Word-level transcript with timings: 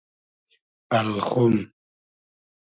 الخوم 1.01 1.55